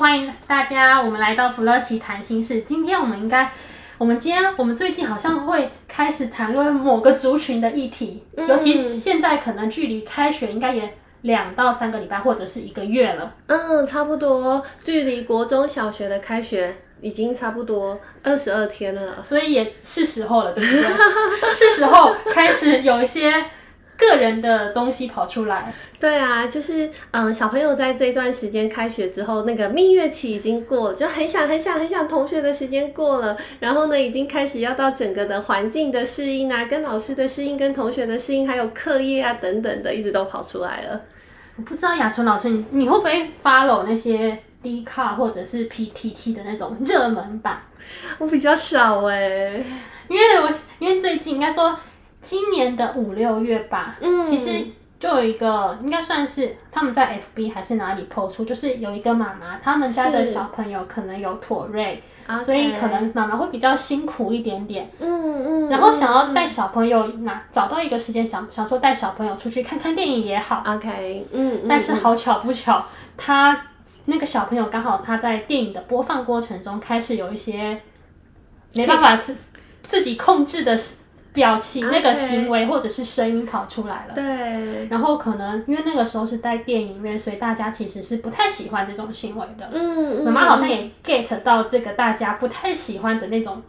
[0.00, 2.62] 欢迎大家，我们来到弗洛奇谈心事。
[2.62, 3.52] 今天我们应该，
[3.98, 13.34] 我们今天我们最近好像会开始谈论某个族群的议题，嗯、尤其是现在可能距离开学应该也两到三个礼拜或者是一个月了。
[13.48, 20.82] 嗯，差不多，距离国中小学的开学已经差不多二十二天了，所以也是时候了，对不对？
[21.52, 23.44] 是时候开始有一些。
[24.00, 41.02] 个人的东西跑出来，对啊，就是嗯，小朋友在这段时间开学之后，那个蜜月期已经过了，就很想很想很想同学的时间过了，然后呢，已经开始要到整个的环境的适应啊，跟老师的适应，跟同学的适应，还有课业啊等等的，一直都跑出来了。
[41.56, 47.62] 我不知道雅纯老师，你你会不会 follow 那些 D 卡或者是 PTT 的那种热门版？
[48.18, 49.62] 我比较少哎、
[50.08, 51.78] 因为我因为最近应该说。
[52.22, 54.66] 今年的五六月吧，嗯，其实
[54.98, 62.02] 就有一个，应该算是他们在 FB 还是哪里 PO 出，就是有一个妈妈，他们家的小朋友可能有妥瑞，
[62.44, 72.84] 所以可能妈妈会比较辛苦一点点，嗯嗯，然后想要带小朋友拿找到一个时间，想想说带小朋友出去看看电影也好，OK，嗯，但是好巧不巧，
[73.16, 73.62] 他
[74.04, 77.80] 那个小朋友刚好他在电影的播放过程中开始有一些
[78.74, 79.34] 没办法自
[79.82, 80.78] 自己控制的。
[81.32, 84.88] 表情、那个行为或者是声音跑出来了，对。
[84.88, 89.70] 然后可能因为那个时候是在电影院，所以大家其实是不太喜欢这种行为的。
[89.72, 93.62] 嗯，妈妈好像也 get 到这个大家不太喜欢的那种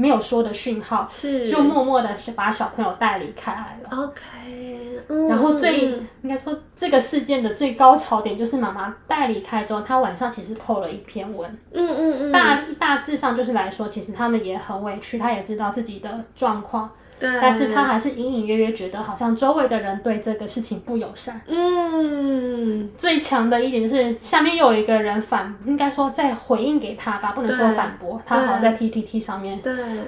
[0.00, 4.04] 没有说的讯号，是就默默的把小朋友带离开来了。
[4.04, 5.28] OK。
[5.28, 5.80] 然后最
[6.22, 11.50] 应该说这个事件的最高潮点就是妈妈带离开之后，她晚上其实 po 了一篇文。
[11.72, 12.32] 嗯嗯嗯。
[12.32, 16.88] 大大致上就是来说，其实他们也很委屈，他也知道自己的状况。
[17.20, 17.30] 对。
[17.40, 21.40] 但是他还是隐隐约约觉得好像周围的人对这个事情不友善。
[21.46, 22.90] 嗯。
[22.98, 28.20] 最强的一点就是下面又有一个人反，应该说在回应给他吧，不能说反驳。
[28.26, 29.60] 他好像在 PTT 上面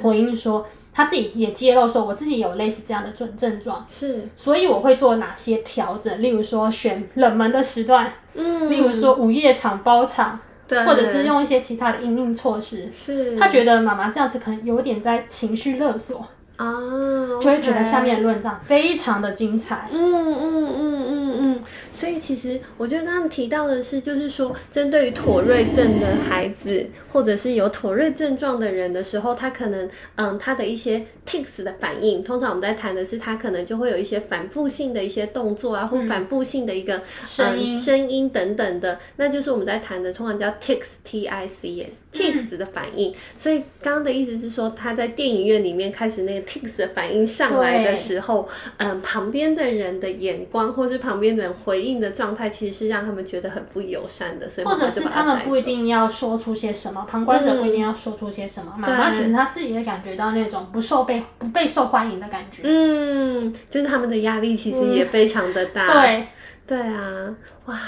[0.02, 0.66] 回应说。
[0.94, 6.22] 他自己也揭露说，我自己有类似这样的症症状，是，所以我会做哪些调整？
[6.22, 12.90] 例如说选冷门的时段，嗯，例如说午夜场包场，对，或者是用一些其他的应应措施。
[12.92, 16.22] 是，他觉得妈妈这样子可能有点在情绪勒索
[16.62, 17.42] 啊，oh, okay.
[17.42, 19.88] 就会觉得下面论战非常的精彩。
[19.90, 21.60] 嗯嗯嗯嗯嗯，
[21.92, 26.86] 所以其实我觉得刚刚提到的是，就是说针对于妥瑞症的孩子。
[27.12, 43.14] 或者是有妥瑞症状的人的时候，他可能嗯，他的一些 tics 的反应，通常我们在谈的是他可能就会有一些反复性的一些动作啊，或反复性的一个声音、声音等等的，那就是我们在谈的，通常叫 tics t i c s tics 的反应。
[43.36, 48.48] 所以刚刚的意思是说，他在电影院里面开始那个 tics 的反应上来的时候，
[48.78, 57.04] 嗯，旁边的人的眼光或是旁边的人回应的状态，其实是让他们觉得很不友善的，所以或者是他们不一定要说出些什么。
[57.08, 62.62] 旁观者不一定要说出些什么，妈、嗯、妈其实他自己也感觉到那种不受被不被受欢迎的感觉。
[62.64, 65.86] 嗯，就是他们的压力其实也非常的大。
[65.86, 66.26] 嗯、
[66.66, 67.34] 对，对啊，
[67.66, 67.78] 哇！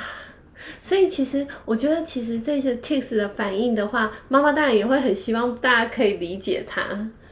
[0.80, 6.82] 所以其实我觉得，其实这些 tics 的反应的话，妈妈当然也会很希望大家可以理解他。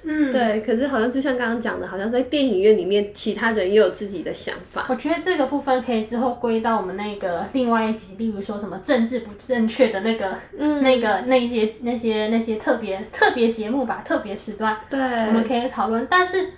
[0.05, 4.87] 嗯，对，可是好像就像刚刚讲的，好像在电影院里面，其他人也有自己的想法。
[4.89, 16.51] 我觉得这个部分可以之后归到我们那个另外一集，例如说什么政治不正确的那个，嗯，那个那些那些那些特别特别节目吧，特别时段，对，我们可以讨论，但是。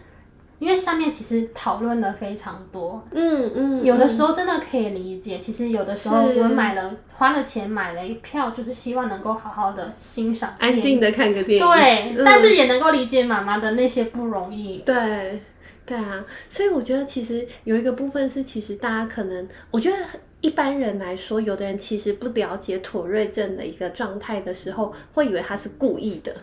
[0.64, 5.38] 因为下面其实讨论了非常多，嗯嗯，有的时候真的可以理解。
[5.38, 11.66] 其实有的时候我们买了花了钱买了一票，就是希望能够好好的欣赏，安静的看个电影。
[11.66, 14.78] 对，但是也能够理解妈妈的那些不容易。
[14.78, 15.42] 对，
[15.84, 19.98] 对啊，所以我觉得其实有一个部分是，其实大家可能，我觉得
[20.40, 26.34] 一般人来说，有的人其实不了解妥瑞症的一个状态的时候，会以为他是故意的。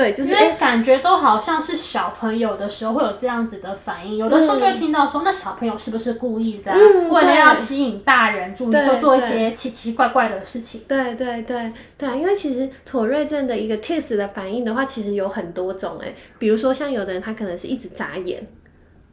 [0.00, 6.72] 对，就是感觉都好像是小朋友的时候会有这样子的反应，有的时候就会听到说，那小朋友是不是故意的，
[7.10, 10.80] 为了要吸引大人注意，就做一些奇奇怪怪的事情。
[10.88, 18.46] 对对对对啊，因为其实妥瑞症的一个 tics 的反应的话，其实有很多种诶，比如说像有的人他可能是一直眨眼。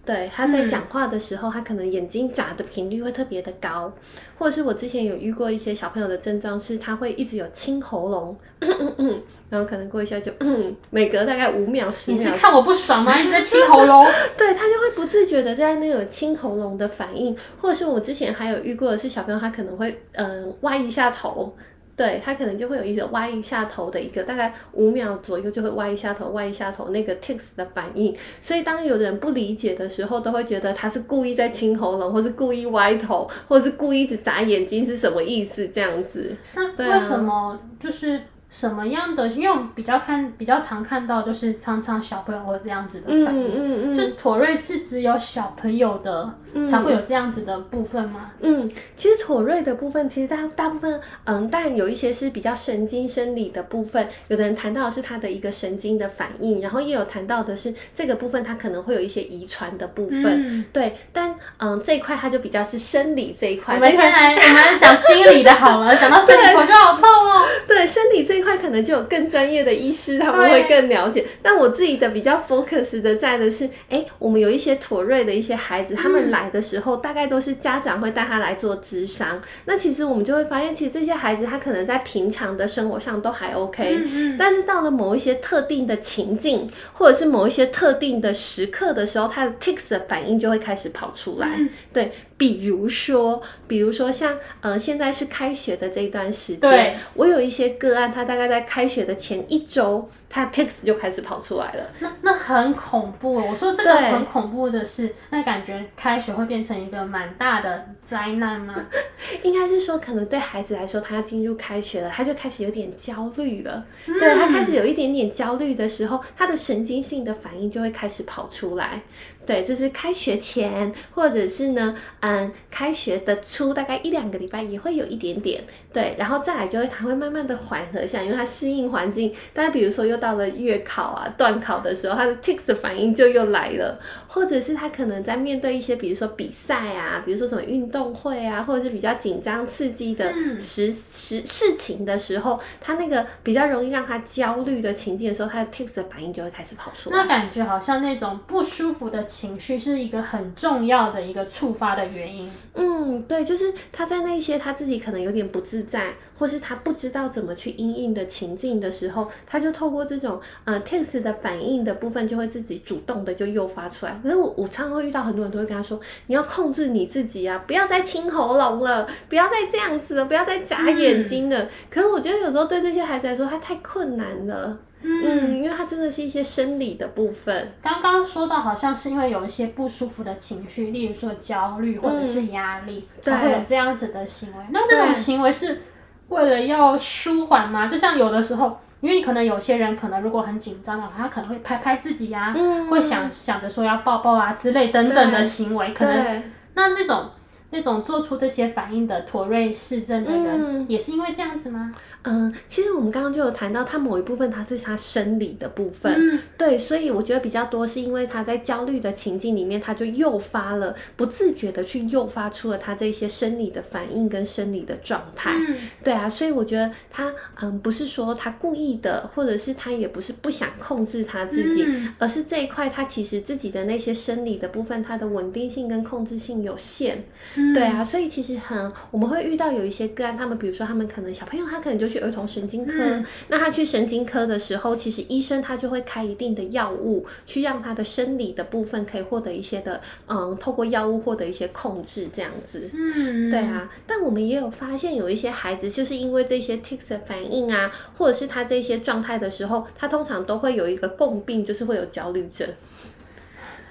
[0.08, 3.92] 对，他在讲话的时候，嗯、他可能眼睛眨的频率会特别的高，
[4.40, 8.38] 或者是我之前有遇过一些小朋友的症状是，他会一直有清喉咙，
[9.50, 10.32] 然后可能过一下就，
[10.90, 12.20] 每隔大概五秒十秒。
[12.20, 13.14] 你是看我不爽吗？
[13.20, 14.06] 一直在清喉咙？
[14.38, 21.54] 对，他就会不自觉的在那个清喉咙的反应，或者是我之前还有遇过的是小朋友，他可能会嗯、呃、歪一下头。
[21.98, 28.16] 对，他可能就会有一个歪一下头的一个，大概五秒左右就会歪一下头，歪一下头那个 tics 的反应。
[28.40, 35.68] 所以当有人不理解的时候，都会觉得他是故意在清喉咙，或是故意歪头，或是故意一直眨眼睛，是什么意思？
[35.70, 36.34] 这样子。
[36.54, 38.22] 那为什么就是？
[38.60, 39.28] 什么样的？
[39.28, 48.32] 因为我们比较看比较常看到，就是常常小朋友会这样子的反应，嗯嗯嗯、就是妥瑞是只有小朋友的、嗯、才会有这样子的部分吗？
[48.40, 63.76] 嗯，其实妥瑞的部分，其实大大部分，嗯，但有一些是比较神经生理的部分，有的人谈到的是他的一个神经的反应，然后也有谈到的是这个部分，他可能会有一些遗传的部分，嗯、对，但嗯这一块它就比较是生理这一块。
[63.76, 67.46] 我们先来，我们来讲心理的好了，讲到生理我就好痛哦。
[67.68, 71.26] 对，生理这一块可能就有更专业的医师，他们会更了解。
[71.42, 79.42] 但我自己的比较 focus 的在的是，哎、欸，我们有一些妥瑞的一些孩子，他们来的时候，大概都是家长会带他来做咨商。
[79.66, 91.60] 那其实我们就会发现，其实这些孩子他可能在平常的生活上都还 OK，但是到了某一些特定的情境，或者是某一些特定的时刻的时候，他的 tics 的反应就会开始跑出来。
[91.92, 92.12] 对。
[92.38, 100.08] 比如说，比如说像呃，现在是开学的这一段时间，对我有一些个案，他大概在开学的前一周。
[100.30, 103.36] 他 tics 就开始跑出来了，那那很恐怖。
[103.36, 108.76] 我说这个很恐怖的是，那感觉开学会变成一个蛮大的灾难吗？
[109.42, 113.86] 应该是说，可能对孩子来说，他要进入开学了，他就开始有点焦虑了。
[114.08, 119.02] 嗯、对，他开始有一点点焦虑的时候，他的神经性的反应就会开始跑出来。
[119.46, 125.64] 对，就是开学前，或者是呢，嗯，开学的初大概一两个礼拜也会有一点点。
[125.94, 129.34] 对，然后再来就会，他会慢慢的缓和下，因为他适应环境。
[129.54, 147.18] 但是比如说又到了月考啊、段考的时候，他的 tics 的反应就又来了，或者是他可能在面对一些，比如说比赛啊，比如说什么运动会啊，或者是比较紧张刺激的时时、嗯、事情的时候，他那个比较容易让他焦虑的情境的时候，他的 tics 的反应就会开始跑出来。
[147.18, 152.52] 那感觉好像那种不舒服的情绪是一个很重要的一个触发的原因。
[152.76, 164.20] 嗯，对，就是他在那些他自己可能有点不自在，或是他不知道怎么去应应的情境的时候，他就透过这种呃 text 的反应的部分，就会自己主动的就诱发出来。
[164.24, 171.64] 可是我我常常会遇到很多人都会跟他说，你要控制你自己啊，不要再清喉咙了，不要再这样子了，不要再眨眼睛了。
[171.64, 174.78] 嗯、可是我觉得有时候对这些孩子来说，他太困难了。
[175.04, 177.72] 嗯，因为它真的是一些生理的部分。
[177.82, 184.64] 刚刚说到，好像是因为有一些不舒服的情绪，例如说焦虑或者是压力，嗯、才会有这样子的行为。
[184.72, 185.84] 那这种行为是
[186.30, 187.88] 为了要舒缓吗？
[187.88, 195.94] 就像有的时候，因为可能有些人可能如果很紧张的话，他可能会拍拍自己呀、啊，嗯、会想想着说要抱抱啊之类等等的行为。
[195.94, 197.30] 可能那这种
[197.70, 201.94] 那种做出这些反应的妥瑞氏症的人，也是因为这样子吗？
[202.28, 227.24] 嗯，其实我们刚刚就有谈到，他某一部分他是他生理的部分，嗯、对，所以我觉得比较多是因为他在焦虑的情境里面，他就诱发了不自觉的去诱发出了他这些生理的反应跟生理的状态，嗯、对啊，所以我觉得他嗯不是说他故意的，或者是他也不是不想控制他自己，嗯、而是这一块他其实自己的那些生理的部分，他的稳定性跟控制性有限，
[227.56, 232.17] 嗯、对啊，所以其实很我们会遇到有一些个案，他们比如说他们可能小朋友他可能就去。
[232.20, 242.90] 儿童神经科，嗯、那他去神经科的时候，其实医生他就会开一定的药物，去让他的生理的部分可以获得一些的，嗯，透过药物获得一些控制，这样子。
[242.94, 243.92] 嗯，对啊。
[244.06, 252.68] 但我们也有发现，有一些孩子就是因为这些 tics 的反应啊，或者是他这些状态的时候，他通常都会有一个共病，就是会有焦虑症。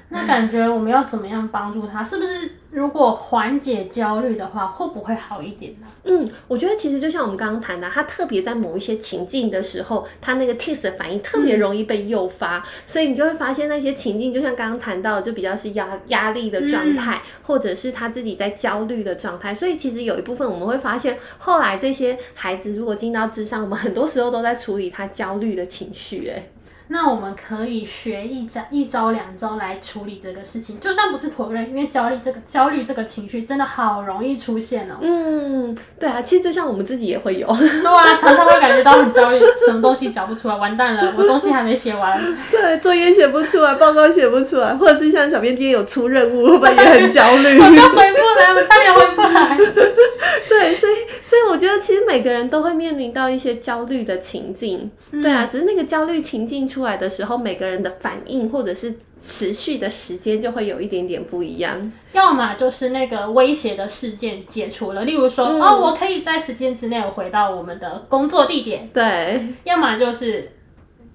[0.08, 2.02] 那感觉我们要怎么样帮助他？
[2.02, 5.86] 是不是如果缓解焦虑的话，会不会好一点呢？
[6.04, 19.52] 嗯，我觉得其实就像我们刚刚谈的，他特别在某一些情境的时候，他那个 tics 的反应特别容易被诱发，嗯、所以你就会发现那些情境，就像刚刚谈到的，就比较是压压力的状态，嗯、或者是他自己在焦虑的状态。
[19.52, 26.28] 所以其实有一部分我们会发现，后来这些孩子如果进到智商，我们很多时候都在处理他焦虑的情绪。
[26.28, 26.50] 哎，
[26.88, 34.94] 那我们可以学一招一招两招来处理这个事情，就算不是妥瑞，因为焦虑这个焦虑这个情绪真的好容易出现哦。
[35.00, 47.58] 嗯，对啊，其实就像我们自己也会有，对啊，常常会感觉到很焦虑，什么东西讲不出来，完蛋了，我东西还没写完， 对，作业写不出来，报告写不出来，或者是像小编今天有出任务，会不会也很焦虑？
[47.58, 49.58] 我都回不来，我差点回不来。
[50.48, 50.92] 对，所以
[51.24, 61.90] 所以我觉得其实每个人都会面临到一些焦虑的情境，嗯、对啊，只是那个焦虑情境出来的时候，每个人的反应或者是持续的时间就会有一点点不一样。
[62.12, 68.90] 要么就是那个威胁的事件解除了，例如说，嗯、哦，我可以在时间之内回到我们的工作地点。
[68.92, 70.52] 对，要么就是。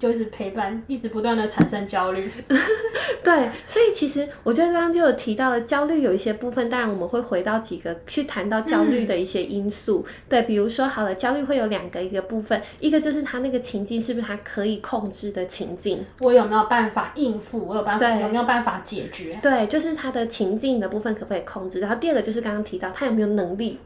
[0.01, 2.27] 就是陪伴，一直不断的产生焦虑。
[3.23, 10.03] 对，所以其实我觉得刚刚就有提到了焦虑有一些部分，当然我们会回到几个去谈到焦虑的一些因素。
[10.07, 19.39] 嗯、对，比如说好了，焦虑会有两个一个部分，一个就是他那个情境是不是他可以控制的情境，我有没有办法应付，我有办法有没有办法解决？
[19.43, 21.79] 对，就是他的情境的部分可不可以控制？
[21.79, 23.77] 然后第二个就是刚刚提到他有没有能力。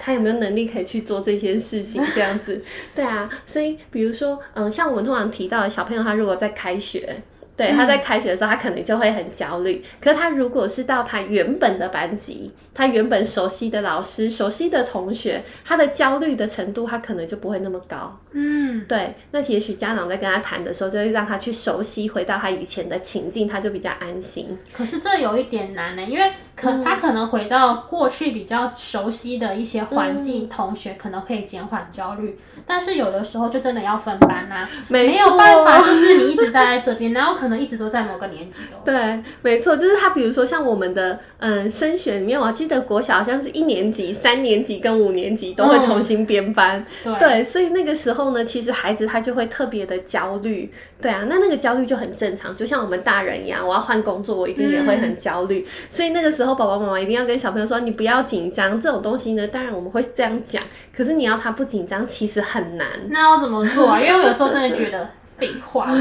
[0.00, 2.02] 他有没有能力可以去做这些事情？
[2.14, 2.62] 这样子，
[2.94, 7.22] 对啊，所以比如说，嗯，像我们通常提到的小朋友，他如果在开学。
[7.54, 9.82] 对，他在开学的时候，他可能就会很焦虑。
[9.84, 18.18] 嗯、可是他如果是到他原本的班级，他原本熟悉的老师、熟悉的同学，他的焦虑的程度，他可能就不会那么高。
[18.32, 19.14] 嗯，对。
[19.32, 24.58] 那也许家长在跟他谈的时候，就会让他去熟悉，回到他以前的情境，他就比较安心。
[24.72, 32.38] 可是这有一点难呢，因为可、嗯、他可能回到过去比较熟悉的一些环境，嗯、同学可能可以减缓焦虑。
[32.64, 38.78] 但是有的时候就真的要分班呐、啊，没，没有办法，就是你一直待在这边，然后可能一直都在某个年级哦。
[38.86, 50.72] 对，没错，就是他，比如说像我们的嗯升学里面，我记得国小好像是一年级、三年级跟五年级都会重新编班，嗯、对，对，所以那个时候呢，其实孩子他就会特别的焦虑。
[51.00, 55.66] 对啊，那那个焦虑就很正常，就像我们大人一样，我要换工作，我一定也会很焦虑。
[55.66, 58.80] 嗯、所以那个时候，爸爸妈妈一定要跟小朋友说，你不要紧张。
[58.80, 60.62] 这种东西呢，当然我们会这样讲，
[60.96, 62.88] 可是你要他不紧张，其实很难。
[63.08, 64.00] 那要怎么做啊？
[64.00, 65.08] 因为我有时候真的觉得。
[65.42, 65.92] 废话，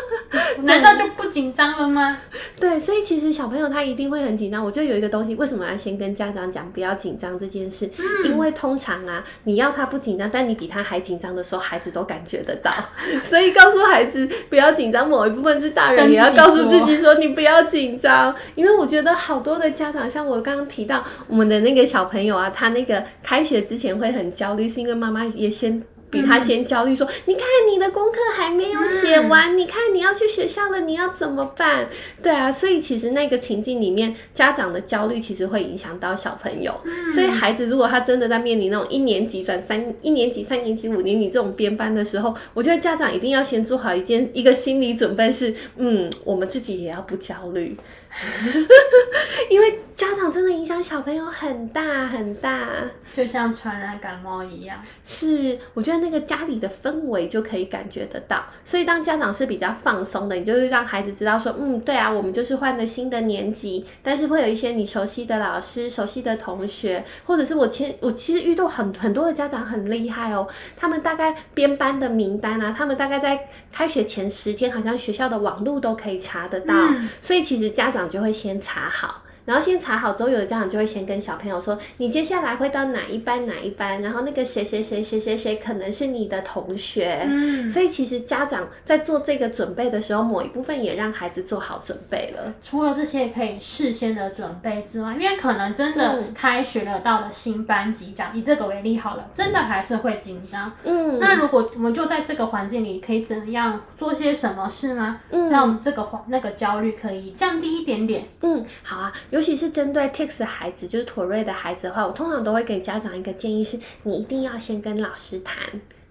[0.64, 2.16] 难道就不紧张了吗？
[2.58, 4.64] 对，所以其实小朋友他一定会很紧张。
[4.64, 7.90] 我觉得有一个东西，为什么要先跟家长讲不要紧张这件事？
[7.98, 12.72] 嗯、因为通常啊，你要他不紧张，但你比他还紧张的时候，孩子都感觉得到。
[13.22, 18.34] 所以告诉孩子不要紧张，某一部分是大人也要告诉自己说你不要紧张。
[18.54, 25.82] 因为我觉得好多的家长，像我刚刚提到我们的那个小朋友啊，他那个开学之前会很焦虑，是因为妈妈也先。
[26.10, 31.88] 比他先焦虑，说：“你看你的功课还没有写完，嗯、你看你要去学校了，你要怎么办？”
[32.22, 36.80] 对啊，所以其实那个情境里面，家长的焦虑其实会影响到小朋友。
[36.84, 47.76] 嗯、所以孩子如果他真的在面临那种一年级转三一年级、三年级、五年级这种编班的时候，我觉得家长一定要先做好一件一个心理准备，是嗯，我们自己也要不焦虑。
[49.50, 52.66] 因为家长真的影响小朋友很大很大，
[53.12, 54.82] 就像传染感冒一样。
[55.04, 58.42] 是，我觉得那个家里的氛围就可以感觉得到。
[58.64, 76.74] 所以当家长是比较放松的，你就会让孩子知道说，嗯，对啊，我们就是换了新的年级，但是会有一些你熟悉的老师、熟悉的同学，或者是我其实我其实遇到很很多的家长很厉害哦，他们大概编班的名单啊，他们大概在开学前十天，好像学校的网络都可以查得到。
[76.74, 78.06] 嗯、所以其实家长。
[78.06, 79.22] 就会先查好。
[79.46, 84.02] 然后先查好之后，有的家长就会先跟小朋友说：“你接下来会到哪一班哪一班？
[84.02, 92.52] 然后那个谁谁谁谁谁谁可能是你的同学。”嗯，所以其实家长在做这个准备的时候，某一部分也让孩子做好准备了。
[92.62, 100.72] 除了这些可以事先的准备之外，因为可能真的开学了，到了新班级，讲以这个为例好了，真的还是会紧张。
[100.82, 105.20] 嗯，那如果我们就在这个环境里，可以怎样做些什么事吗？
[105.30, 108.26] 嗯，让我们这个那个焦虑可以降低一点点。
[108.40, 109.12] 嗯，好啊。
[109.36, 115.58] 尤其是针对的孩子，就是妥瑞的孩子的话，我通常都会给家长一个建议是：你一定要先跟老师谈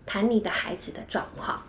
[0.06, 1.60] 谈你的孩子的状况，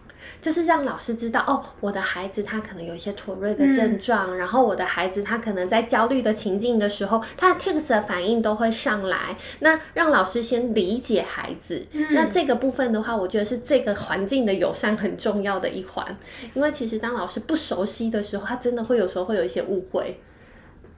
[0.42, 9.34] 就是让老师知道哦，我的孩子他可能有一些妥瑞的症状，嗯、然后我的孩子他可能在焦虑的情境的时候，他的 Tics 的反应都会上来。
[9.60, 16.18] 那让老师先理解孩子，嗯、那这个部分的话，我觉得是这个环境的友善很重要的一环，
[16.52, 20.20] 因为其实当老师不熟悉的时候，他真的会有时候会有一些误会。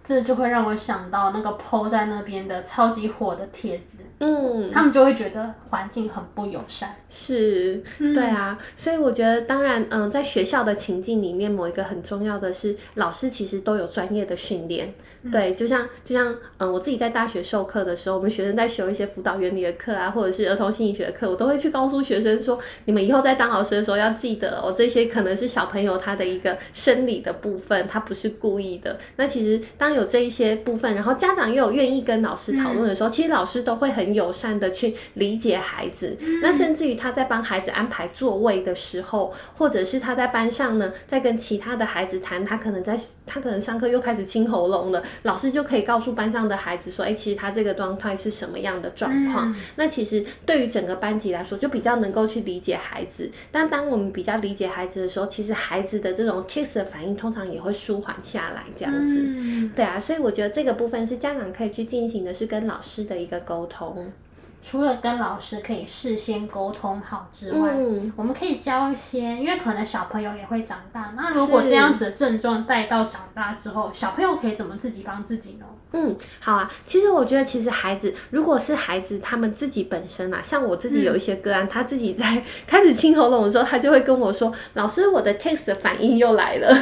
[0.09, 6.97] 这就会让我想到那个 po 在那边的超级火的帖子，嗯，他们就会觉得环境很不友善。
[7.11, 14.95] 是，对啊，所以我觉得，当然，嗯，在学校的情境里面，某一个很重要的是，老师其实都有专业的训练。
[15.33, 28.99] 对，就像就像嗯，我自己在大学授课的时候，我们学生在修一些辅导原理的课啊，或者是儿童心理学的课，我都会去告诉学生说，你们以后在当老师的时候要记得哦，这些可能是小朋友他的一个生理的部分，他不是故意的。
[29.17, 36.17] 那其实当有这一些部分，然后家长又有愿意跟老师讨论的时候，嗯、其实老师都会很友善的去理解孩子。
[36.21, 45.03] 嗯、那甚至于他在帮孩子安排座位的时候，或者是他在班上呢，在跟其他的孩子谈，他可能在他可能上课又开始清喉咙了。
[45.23, 53.31] 老师就可以告诉班上的孩子说：“哎、欸，其实他这个状态是什么样的状况？”嗯、那其实对于整个班级来说，就比较能够去理解孩子。
[53.51, 59.15] 但当我们比较理解孩子的时候，其实孩子的这种 kiss 的反应通常也会舒缓下来，这样子。
[59.27, 64.13] 嗯、对啊，所以我觉得这个部分是家长可以去进行的，是跟老师的一个沟通。
[64.61, 71.15] 除了跟老师可以事先沟通好之外，嗯、我们可以教一些，因为可能小朋友也会长大。
[71.17, 75.67] 那如果这样子的症状带到长大之后，小朋友可以怎么自己帮自己呢？
[75.93, 76.71] 嗯，好啊。
[76.87, 86.77] 其实我觉得，其实孩子如果是孩子他们自己本身啊，像我自己有一些个案，嗯、他自己在 开始清喉咙的时候，他就会跟我说：“老师，我的的反应又来了。”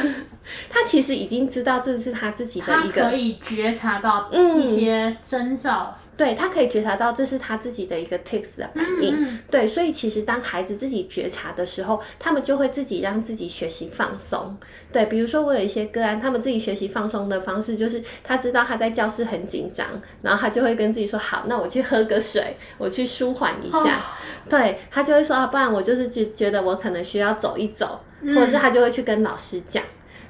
[0.69, 5.95] 他其实已经知道这是他自己的一个，他可以觉察到一些征兆。
[5.97, 14.57] 嗯对，他可以觉察到这是他自己的一个 tics 的反应，嗯、对，所以其实当孩子自己觉察的时候，他们就会自己让自己学习放松。
[14.91, 19.85] 对，比如说我有一些个案，他们自己学习放松的方式就是，他知道他在教室很紧张，
[20.23, 23.77] 然后他就会跟自己说：“好，那我去喝个水，我去舒缓一下。
[23.77, 24.01] 哦”
[24.49, 29.83] 对，他就会说：“啊，不然我就是觉觉得我可能需要走一走，嗯、或者是他就会去跟老师讲。”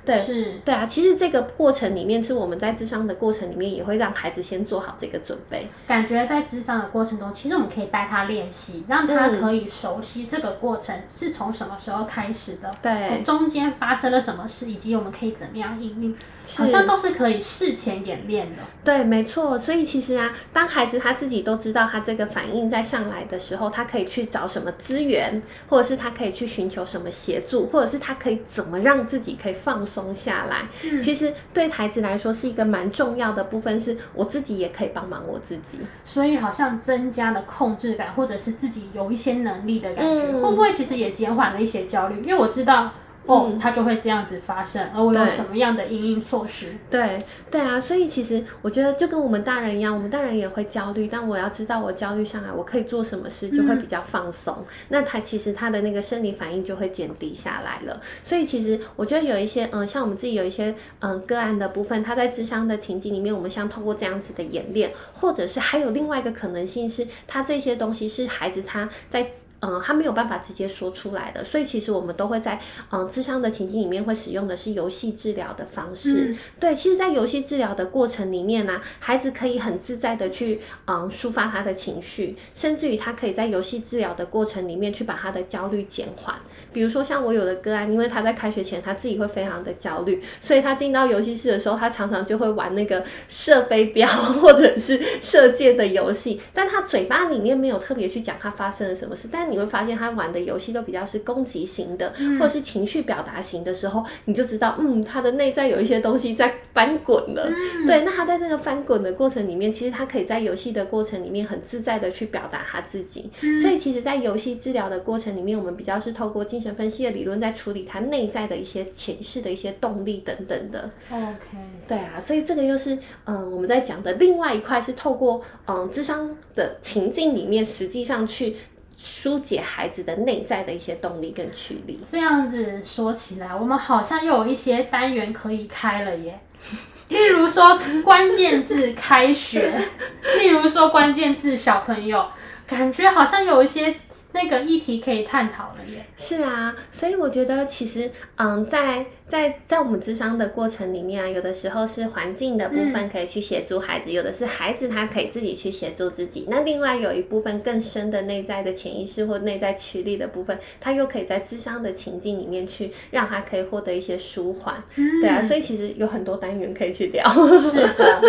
[0.07, 5.67] 对，是，对啊，其实这个过程里面是我们在智商的过程里面也会让孩子先做好这个准备。
[5.85, 16.17] 感觉在智商的过程中，其实我们可以带他练习，让他可以熟悉这个过程是从什么时候开始的，对，中间发生了什么事，以及我们可以怎么样应对。
[16.55, 18.63] 好像都是可以事前演练的。
[18.83, 19.59] 对，没错。
[19.59, 30.67] 所以其实啊，当孩子他自己都知道他这个反应在上来的时候，他可以去找什么资源，或者是他可以去寻求什么协助，或者是他可以怎么让自己可以放松下来。
[30.83, 35.79] 嗯、其实对孩子来说是一个蛮重要的部分，是我自己也可以帮忙我自己。
[36.05, 42.21] 所以好像增加了控制感，或者是自己有一些能力的感觉，嗯、会不会其实也减缓了一些焦虑？
[42.21, 42.93] 因为我知道。
[43.27, 46.73] 哦，它就会这样子发生，而我有什么样的应应措施？
[46.89, 54.55] 对对啊，所以其实我觉得就跟我们大人一样，我们大人也会焦虑，但我要知道我焦虑上来，我可以做什么事，就会比较放松。
[54.59, 58.01] 嗯、那他其实他的那个生理反应就会减低下来了。
[58.23, 69.31] 所以其实我觉得有一些嗯，像我们自己有一些嗯个案的部分，他在智商的情境里面，我们像透过这样子的演练，或者是还有另外一个可能性是，他这些东西是孩子他在。
[69.59, 72.59] 嗯，他没有办法直接说出来的，所以其实我们都会在
[72.91, 76.31] 嗯智商的情境里面会使用的是游戏治疗的方式。
[76.31, 86.35] 嗯、对，其实，在游戏治疗的过程里面呢、啊，孩子可以很自在的去嗯抒发他的情绪，甚至于他可以在游戏治疗的过程里面去把他的焦虑减缓。
[86.71, 107.51] 比如说像我有的个案，因为他在开学前他自己会非常的焦虑，所以他进到游戏室的时候，他常常就会玩那个射飞镖或者是射箭的游戏，但他嘴巴里面没有特别去讲他发生了什么事，但你会发现他玩的游戏都比较是攻击型的，或者是情绪表达型的时候，你就知道，嗯，他的内在有一些东西在翻滚了。
[107.85, 113.29] 对，那他在这个翻滚的过程里面，其实他可以在游戏的过程里面很自在的去表达他自己。
[113.61, 120.89] 所以其实，在游戏治疗的过程里面，我们比较是透过精神分析的理论在处理他内在的一些潜意识的一些动力等等的。
[121.09, 121.57] OK，
[121.87, 128.57] 对啊，所以这个又是嗯我们在讲的另外一块，是透过嗯智商的情境里面，实际上去
[128.97, 132.01] 疏解孩子的内在的一些动力跟驱力。
[132.11, 136.39] 这样子说起来，我们好像又有一些单元可以开了耶。
[137.07, 139.79] 例如说关键字开学，
[140.39, 142.27] 例如说关键字小朋友，
[142.67, 143.95] 感觉好像有一些。
[144.33, 146.05] 那个议题可以探讨了耶。
[146.17, 156.45] 是啊，所以我觉得其实，嗯，在在在我们智商的过程里面啊，有的时候是环境的部分可以去协助孩子，嗯、有的是孩子他可以自己去协助自己。
[156.49, 164.75] 那另外有一部分更深的内在的潜意识或内在驱力的部分，他又可以在智商的情境里面去让他可以获得一些舒缓。
[164.95, 167.27] 嗯、对啊，所以其实有很多单元可以去聊。
[167.59, 168.21] 是的，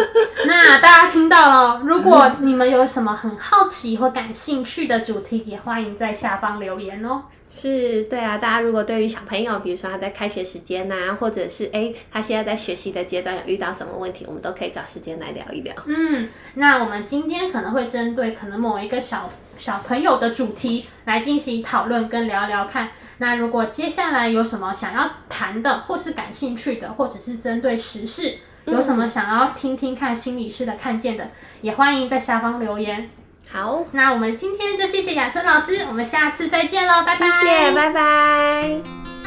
[0.46, 5.88] 那大家听到了，如果你们有什么很好奇或感兴趣的主题，也欢迎。
[5.98, 7.24] 在下方留言哦。
[7.50, 15.74] 是，对啊，大家如果对于小朋友，比如说他在开学时间呐、啊，或者是哎他现在在学习的阶段有遇到什么问题，我们都可以找时间来聊一聊。
[15.86, 22.90] 嗯，那我们今天可能会针对可能某一个小小朋友的主题来进行讨论跟聊聊看。
[23.20, 31.30] 那如果接下来有什么想要谈的，或是感兴趣的，或者是针对时事有什么想要听听看心理师的看见的，嗯、
[31.62, 33.10] 也欢迎在下方留言。
[33.50, 37.30] 好，那我们今天就谢谢雅春老师，我们下次再见喽，拜拜。
[37.30, 39.17] 谢谢，拜拜。